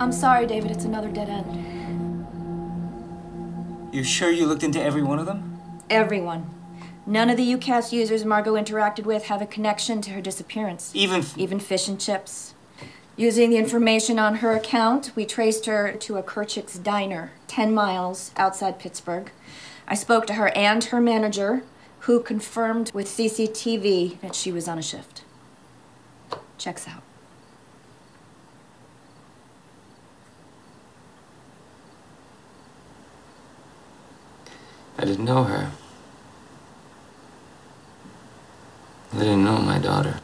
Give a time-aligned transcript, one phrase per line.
[0.00, 2.24] I'm sorry, David, it's another dead end.
[3.92, 5.58] You're sure you looked into every one of them?
[5.90, 6.54] Everyone.
[7.04, 10.92] None of the UCAS users Margot interacted with have a connection to her disappearance.
[10.94, 12.54] Even Even fish and chips.
[13.16, 18.30] Using the information on her account, we traced her to a Kerchick's diner, 10 miles
[18.36, 19.32] outside Pittsburgh.
[19.88, 21.64] I spoke to her and her manager,
[22.00, 25.24] who confirmed with CCTV that she was on a shift.
[26.58, 27.02] Checks out.
[35.00, 35.66] I didn't know her.
[39.16, 40.14] I didn't know my daughter.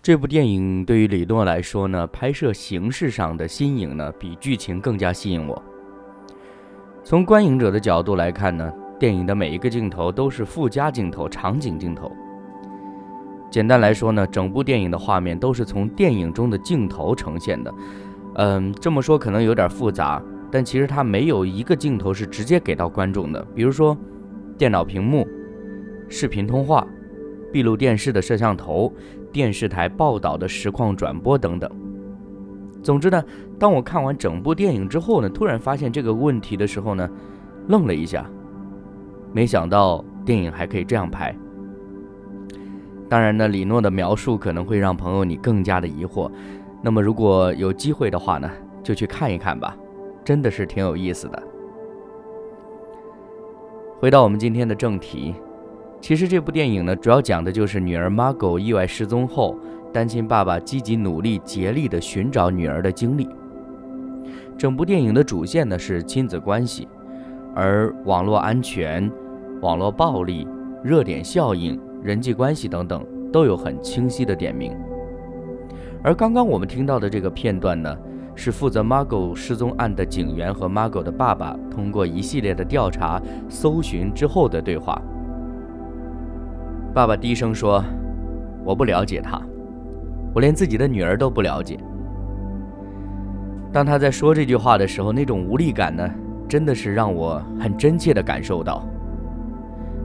[0.00, 5.60] 这部电影对于李诺来说呢，拍摄形式上的新颖呢，比剧情更加吸引我。
[7.02, 12.10] 从观影者的角度来看呢，电影的每一个镜头都是附加镜头、场景镜头。
[13.50, 17.74] 简单来说呢，整部电影的画面都是从电影中的镜头呈现的。
[18.36, 23.44] 嗯，这么说可能有点复杂，但其实它没有一个镜头是直接给到观众的。
[23.54, 23.96] 比如说，
[24.56, 25.26] 电脑屏幕、
[26.08, 26.86] 视频通话、
[27.52, 28.92] 闭路电视的摄像头。
[29.30, 31.70] 电视台报道的实况转播等等。
[32.82, 33.22] 总之呢，
[33.58, 37.08] 当我看完整部电影之后呢，突然发现这个问题的时候呢，
[37.66, 38.24] 愣了一下，
[39.34, 41.36] 没想到电影还可以这样拍。
[43.06, 46.30] 当然呢，李诺的描述可能会让朋友你更加的疑惑。
[46.82, 48.50] 那么如果有机会的话呢，
[48.82, 49.76] 就去看一看吧，
[50.28, 51.42] 真的是挺有意思的。
[53.98, 55.34] 回到我们今天的正题。
[56.02, 59.56] 其实这部电影呢，主要讲的就是女儿 Margot 意外失踪后，
[59.90, 63.26] 单亲爸爸积极努力竭力的寻找女儿的经历。
[64.58, 66.86] 整部电影的主线呢是亲子关系，
[67.54, 69.10] 而网络安全、
[69.62, 70.46] 网络暴力、
[70.84, 73.02] 热点效应、人际关系等等
[73.32, 74.76] 都有很清晰的点名。
[76.04, 77.96] 而刚刚我们听到的这个片段呢，
[78.40, 85.02] 是负责 Margo 失踪案的警员和 Margo 的爸爸通过一系列的调查、搜寻之后的对话。
[86.94, 87.84] 爸爸低声说
[88.64, 89.42] ：“我不了解他，
[90.32, 91.80] 我连自己的女儿都不了解。”
[93.74, 96.08] 当他在说这句话的时候，那种无力感呢，
[96.48, 98.86] 真的是让我很真切地感受到。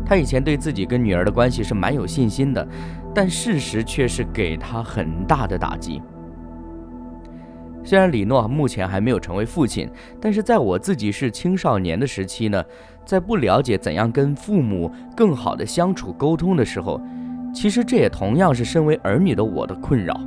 [0.04, 2.68] 他以前对自己跟女儿的关系是蛮有信心的，
[3.14, 6.02] 但事实却是给他很大的打击。
[7.84, 9.90] 虽然李诺目前还没有成为父亲，
[10.22, 12.64] 但是在我自己是青少年的时期呢，
[13.06, 17.02] 在不了解怎样跟父母更好的相处沟通的时候，
[17.54, 20.20] 其实这也同样是身为儿女的我的困扰。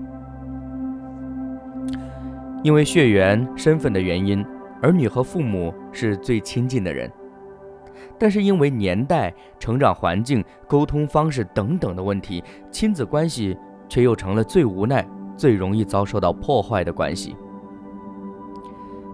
[2.62, 4.44] 因为血缘身份的原因，
[4.82, 7.10] 儿女和父母是最亲近的人，
[8.18, 13.56] 但是因为年代、成长环境、沟通方式等等的问题，亲子关系
[13.88, 15.06] 却又成了最无奈、
[15.36, 17.34] 最容易遭受到破坏的关系。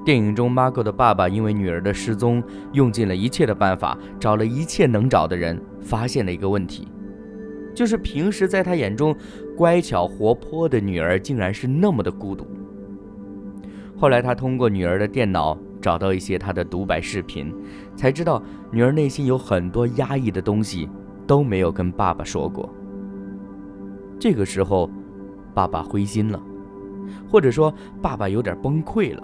[0.05, 2.43] 电影中，Margot 的爸爸因为女儿的失踪，
[2.73, 6.89] 用尽了一切的办法，找了一切能找的人，发现了一个问题，
[7.73, 9.15] 就是平时在他眼中
[9.57, 12.45] 乖巧活泼的女儿，竟然是那么的孤独。
[13.97, 17.55] 后来，他通过女儿的电脑找到一些她的独白视频，
[17.95, 18.43] 才知道
[18.73, 20.89] 女儿内心有很多压抑的东西
[21.29, 22.69] 都没有跟爸爸说过。
[24.19, 24.91] 这个时候，
[25.55, 26.43] 爸爸灰心了，
[27.31, 29.23] 或者说，爸爸有点崩溃了。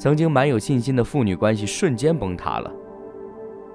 [0.00, 2.72] 曾经蛮有信心的父女关系瞬间崩塌了。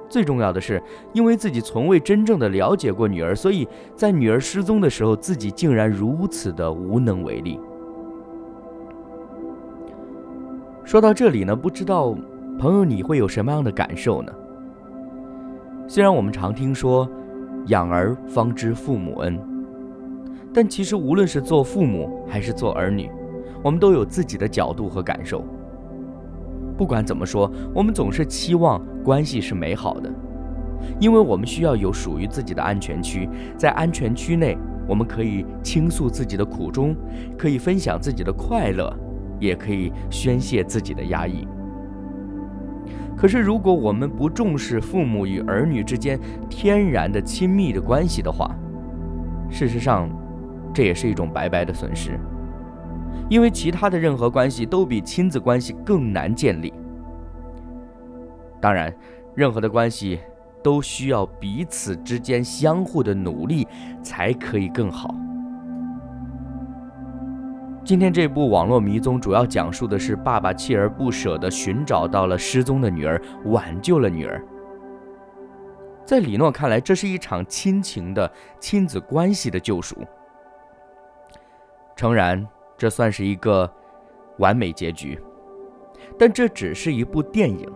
[0.10, 0.82] 最重要的是，
[1.14, 7.60] 因为自己从未真正的了解过女儿，所以在女儿失踪的时候，自己竟然如此的无能为力。
[10.84, 12.16] 说到这里呢，不知道
[12.58, 14.32] 朋友你会有什么样的感受呢？
[15.88, 17.08] 虽然我们常听说
[17.68, 19.40] “养儿方知父母恩”，
[20.52, 23.12] 但其实无论是做父母还是做儿女，
[23.62, 25.46] 我们都有自己的角度和感受。
[26.78, 30.12] 不管怎么说，我们总是期望关系是美好的，
[31.00, 34.58] 因为我们需要有属于自己的安全区，在安全区内，
[34.88, 36.96] 我们可以倾诉自己的苦衷，
[37.38, 38.94] 可以分享自己的快乐，
[39.40, 41.48] 也可以宣泄自己的压抑。
[43.18, 46.20] 可是，如果我们不重视父母与儿女之间
[46.50, 48.54] 天然的亲密的关系的话，
[49.50, 50.10] 事实上，
[50.74, 52.20] 这也是一种白白的损失，
[53.30, 56.74] 因为其他的任何关系都比亲子关系更难建立。
[58.62, 58.94] 当然，
[59.34, 60.20] 任何的关系
[60.64, 63.68] 都需要彼此之间相互的努力
[64.02, 65.14] 才可以更好。
[67.84, 74.44] 今天这部网络迷踪主要讲述的是爸爸锲而不舍地寻找到了失踪的女儿，挽救了女儿。
[76.04, 79.96] 在李诺看来，这是一场亲情的亲子关系的救赎。
[81.96, 82.44] 诚然，
[82.78, 83.72] 这算是一个
[84.38, 85.20] 完美结局，
[86.20, 87.70] 但这只是一部电影，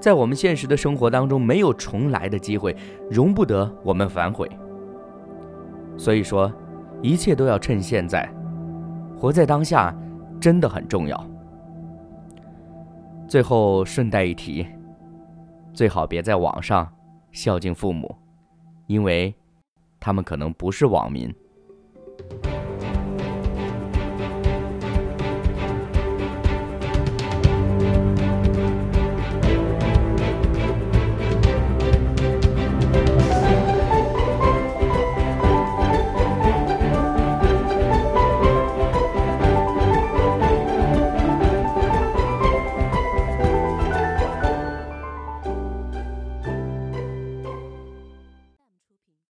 [0.00, 2.76] 在我们现实的生活当中没有重来的机会，
[3.10, 4.50] 容不得我们反悔。
[5.96, 6.52] 所以说，
[7.02, 8.28] 一切都要趁现在。
[9.16, 9.94] 活在当下，
[10.40, 11.26] 真的很重要。
[13.28, 14.66] 最后顺带一提，
[15.72, 16.90] 最好别在网上
[17.30, 18.16] 孝敬父母，
[18.86, 19.34] 因为
[20.00, 21.32] 他们可能不是网民。